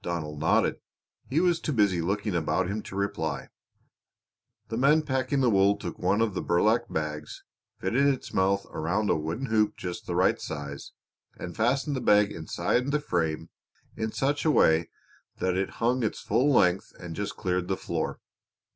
[0.00, 0.76] Donald nodded.
[1.28, 3.48] He was too busy looking about him to reply.
[4.68, 7.42] The men packing the wool took one of the burlap bags,
[7.80, 10.92] fitted its mouth over a wooden hoop just the right size,
[11.36, 13.50] and fastened the bag inside the frame
[13.96, 14.88] in such a way
[15.38, 18.20] that it hung its full length and just cleared the floor.